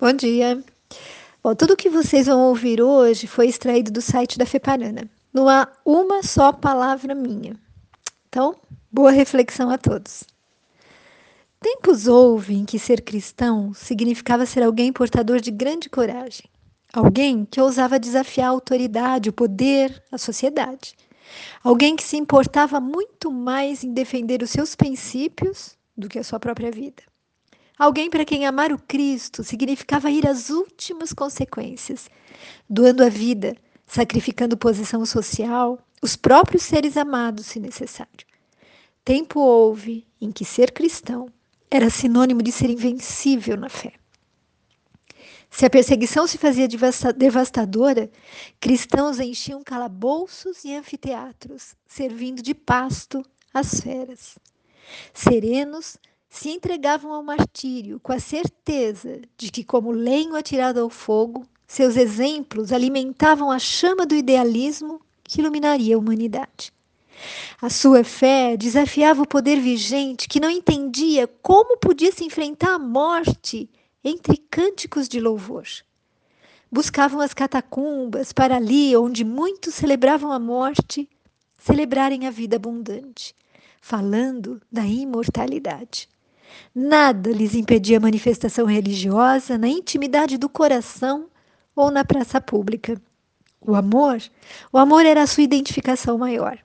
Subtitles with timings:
[0.00, 0.62] Bom dia.
[1.42, 5.10] Bom, tudo que vocês vão ouvir hoje foi extraído do site da Feparana.
[5.34, 7.56] Não há uma só palavra minha.
[8.28, 8.54] Então,
[8.92, 10.22] boa reflexão a todos.
[11.60, 16.48] Tempos houve em que ser cristão significava ser alguém portador de grande coragem.
[16.92, 20.94] Alguém que ousava desafiar a autoridade, o poder, a sociedade.
[21.60, 26.38] Alguém que se importava muito mais em defender os seus princípios do que a sua
[26.38, 27.02] própria vida.
[27.78, 32.10] Alguém para quem amar o Cristo significava ir às últimas consequências,
[32.68, 33.54] doando a vida,
[33.86, 38.26] sacrificando posição social, os próprios seres amados, se necessário.
[39.04, 41.32] Tempo houve em que ser cristão
[41.70, 43.92] era sinônimo de ser invencível na fé.
[45.50, 46.68] Se a perseguição se fazia
[47.16, 48.10] devastadora,
[48.60, 53.22] cristãos enchiam calabouços e anfiteatros, servindo de pasto
[53.52, 54.38] às feras.
[55.14, 55.96] Serenos,
[56.30, 61.96] se entregavam ao martírio com a certeza de que, como lenho atirado ao fogo, seus
[61.96, 66.72] exemplos alimentavam a chama do idealismo que iluminaria a humanidade.
[67.60, 72.78] A sua fé desafiava o poder vigente que não entendia como podia se enfrentar a
[72.78, 73.68] morte
[74.04, 75.66] entre cânticos de louvor.
[76.70, 81.08] Buscavam as catacumbas para ali onde muitos celebravam a morte,
[81.56, 83.34] celebrarem a vida abundante,
[83.80, 86.08] falando da imortalidade.
[86.74, 91.28] Nada lhes impedia a manifestação religiosa na intimidade do coração
[91.74, 93.00] ou na praça pública.
[93.60, 94.22] O amor,
[94.72, 96.58] o amor era a sua identificação maior.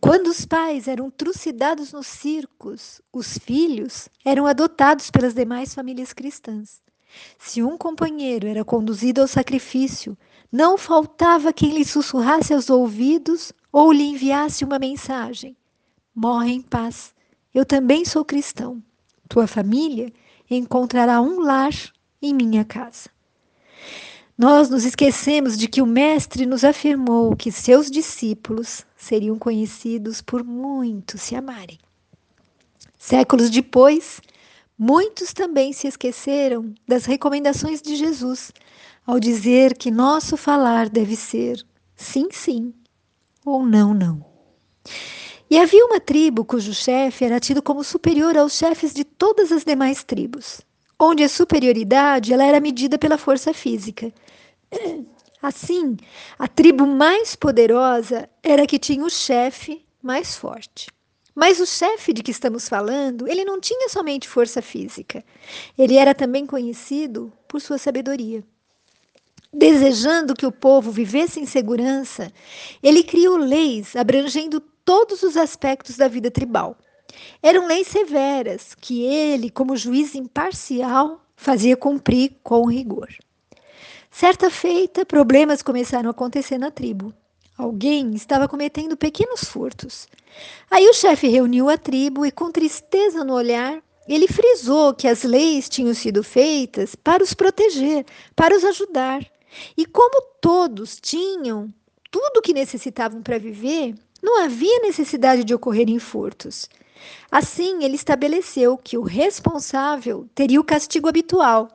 [0.00, 6.80] Quando os pais eram trucidados nos circos, os filhos eram adotados pelas demais famílias cristãs.
[7.38, 10.16] Se um companheiro era conduzido ao sacrifício,
[10.50, 15.56] não faltava quem lhe sussurrasse aos ouvidos ou lhe enviasse uma mensagem:
[16.14, 17.14] Morre em paz,
[17.54, 18.82] eu também sou cristão
[19.32, 20.12] tua família
[20.50, 21.72] encontrará um lar
[22.20, 23.08] em minha casa.
[24.36, 30.44] Nós nos esquecemos de que o Mestre nos afirmou que seus discípulos seriam conhecidos por
[30.44, 31.78] muitos se amarem.
[32.98, 34.20] Séculos depois,
[34.78, 38.52] muitos também se esqueceram das recomendações de Jesus
[39.06, 41.64] ao dizer que nosso falar deve ser
[41.96, 42.74] sim, sim
[43.46, 44.24] ou não, não.
[45.52, 49.64] E havia uma tribo cujo chefe era tido como superior aos chefes de todas as
[49.64, 50.62] demais tribos,
[50.98, 54.10] onde a superioridade ela era medida pela força física.
[55.42, 55.98] Assim,
[56.38, 60.86] a tribo mais poderosa era a que tinha o chefe mais forte.
[61.34, 65.22] Mas o chefe de que estamos falando, ele não tinha somente força física.
[65.76, 68.42] Ele era também conhecido por sua sabedoria.
[69.52, 72.32] Desejando que o povo vivesse em segurança,
[72.82, 76.76] ele criou leis abrangendo todos os aspectos da vida tribal.
[77.42, 83.08] Eram leis severas que ele, como juiz imparcial, fazia cumprir com rigor.
[84.10, 87.12] Certa feita, problemas começaram a acontecer na tribo.
[87.56, 90.08] Alguém estava cometendo pequenos furtos.
[90.70, 95.22] Aí o chefe reuniu a tribo e, com tristeza no olhar, ele frisou que as
[95.22, 98.04] leis tinham sido feitas para os proteger,
[98.34, 99.24] para os ajudar.
[99.76, 101.72] E como todos tinham
[102.10, 106.68] tudo o que necessitavam para viver, não havia necessidade de ocorrerem furtos.
[107.30, 111.68] Assim, ele estabeleceu que o responsável teria o castigo habitual,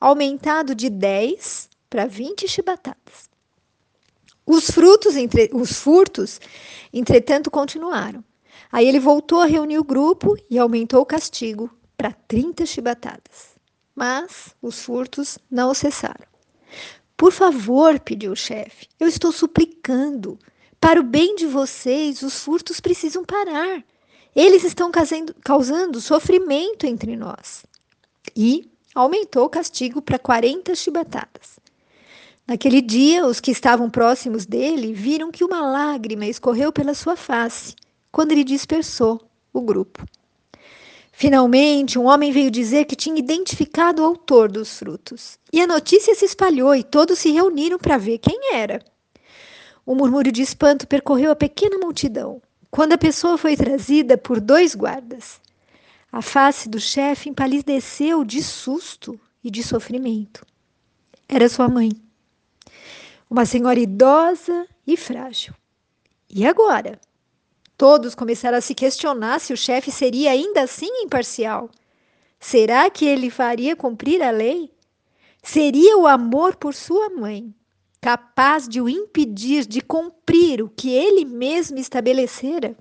[0.00, 3.30] aumentado de 10 para 20 chibatadas.
[4.44, 6.40] Os, frutos, entre, os furtos,
[6.92, 8.24] entretanto, continuaram.
[8.72, 13.54] Aí ele voltou a reunir o grupo e aumentou o castigo para 30 chibatadas.
[13.94, 16.26] Mas os furtos não cessaram.
[17.16, 20.38] Por favor, pediu o chefe, eu estou suplicando.
[20.82, 23.84] Para o bem de vocês, os furtos precisam parar.
[24.34, 24.90] Eles estão
[25.44, 27.64] causando, sofrimento entre nós.
[28.36, 31.60] E aumentou o castigo para 40 chibatadas.
[32.44, 37.76] Naquele dia, os que estavam próximos dele viram que uma lágrima escorreu pela sua face
[38.10, 39.20] quando ele dispersou
[39.52, 40.04] o grupo.
[41.12, 45.38] Finalmente, um homem veio dizer que tinha identificado o autor dos frutos.
[45.52, 48.82] E a notícia se espalhou e todos se reuniram para ver quem era.
[49.86, 52.40] Um murmúrio de espanto percorreu a pequena multidão,
[52.70, 55.40] quando a pessoa foi trazida por dois guardas.
[56.10, 60.46] A face do chefe empalideceu de susto e de sofrimento.
[61.28, 61.90] Era sua mãe.
[63.28, 65.54] Uma senhora idosa e frágil.
[66.30, 67.00] E agora?
[67.76, 71.68] Todos começaram a se questionar se o chefe seria ainda assim imparcial.
[72.38, 74.70] Será que ele faria cumprir a lei?
[75.42, 77.52] Seria o amor por sua mãe
[78.02, 82.76] capaz de o impedir de cumprir o que ele mesmo estabelecera?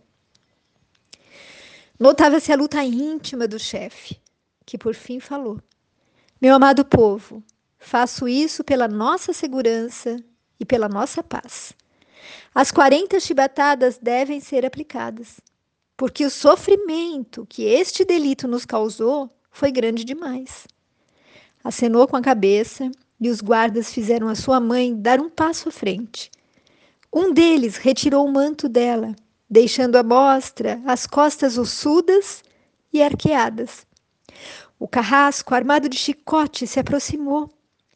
[1.98, 4.20] Notava-se a luta íntima do chefe,
[4.66, 5.62] que por fim falou:
[6.42, 7.42] Meu amado povo,
[7.84, 10.24] Faço isso pela nossa segurança
[10.60, 11.74] e pela nossa paz.
[12.54, 15.42] As 40 chibatadas devem ser aplicadas,
[15.98, 20.68] porque o sofrimento que este delito nos causou foi grande demais.
[21.64, 22.90] Acenou com a cabeça
[23.22, 26.32] e os guardas fizeram a sua mãe dar um passo à frente.
[27.14, 29.16] Um deles retirou o manto dela,
[29.48, 32.44] deixando à mostra as costas ossudas
[32.92, 33.86] e arqueadas.
[34.80, 37.48] O carrasco, armado de chicote, se aproximou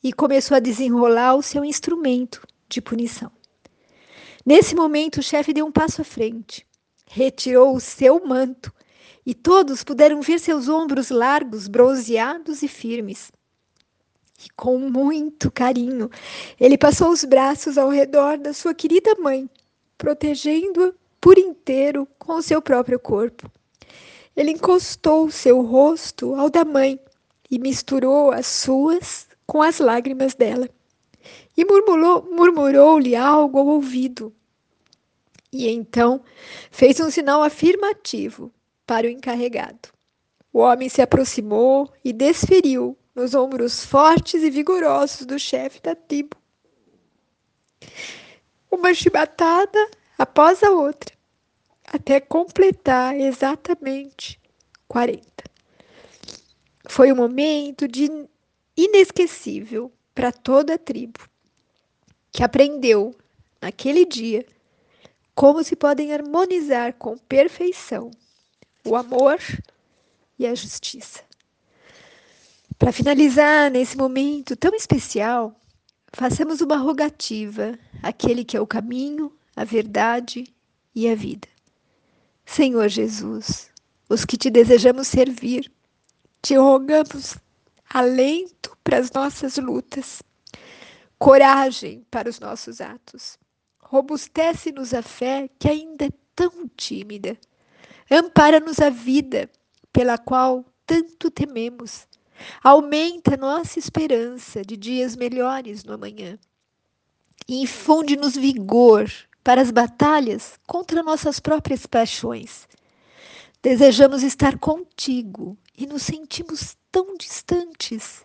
[0.04, 3.32] e começou a desenrolar o seu instrumento de punição.
[4.46, 6.68] Nesse momento, o chefe deu um passo à frente,
[7.08, 8.72] retirou o seu manto
[9.26, 13.32] e todos puderam ver seus ombros largos, bronzeados e firmes.
[14.44, 16.10] E com muito carinho,
[16.60, 19.50] ele passou os braços ao redor da sua querida mãe,
[19.98, 23.50] protegendo-a por inteiro com o seu próprio corpo.
[24.36, 27.00] Ele encostou seu rosto ao da mãe
[27.50, 30.70] e misturou as suas com as lágrimas dela.
[31.56, 34.34] E murmurou-lhe murmurou algo ao ouvido.
[35.52, 36.22] E então
[36.70, 38.52] fez um sinal afirmativo
[38.86, 39.90] para o encarregado.
[40.52, 46.36] O homem se aproximou e desferiu nos ombros fortes e vigorosos do chefe da tribo.
[48.70, 49.80] Uma chibatada
[50.18, 51.16] após a outra,
[51.88, 54.40] até completar exatamente
[54.88, 55.26] 40.
[56.88, 58.10] Foi um momento de
[58.76, 61.20] inesquecível para toda a tribo,
[62.32, 63.16] que aprendeu
[63.62, 64.46] naquele dia
[65.34, 68.12] como se podem harmonizar com perfeição
[68.86, 69.40] o amor
[70.38, 71.24] e a justiça.
[72.78, 75.56] Para finalizar nesse momento tão especial,
[76.14, 80.46] façamos uma rogativa àquele que é o caminho, a verdade
[80.94, 81.48] e a vida.
[82.46, 83.70] Senhor Jesus,
[84.10, 85.72] os que te desejamos servir,
[86.42, 87.38] te rogamos
[87.90, 90.22] alento para as nossas lutas,
[91.18, 93.38] coragem para os nossos atos.
[93.80, 97.38] Robustece-nos a fé que ainda é tão tímida
[98.10, 99.50] Ampara-nos a vida
[99.92, 102.08] pela qual tanto tememos.
[102.64, 106.38] Aumenta nossa esperança de dias melhores no amanhã.
[107.48, 109.12] E infunde-nos vigor
[109.44, 112.68] para as batalhas contra nossas próprias paixões.
[113.62, 118.24] Desejamos estar contigo e nos sentimos tão distantes.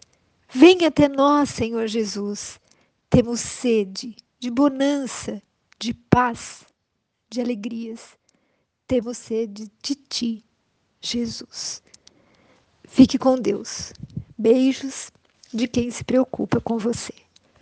[0.49, 2.59] Venha até nós, Senhor Jesus.
[3.09, 5.43] Temos sede de bonança,
[5.79, 6.65] de paz,
[7.29, 8.19] de alegrias
[8.91, 10.45] temos sede de ti,
[11.01, 11.81] Jesus.
[12.93, 13.93] Fique com Deus.
[14.37, 15.13] Beijos
[15.55, 17.15] de quem se preocupa com você.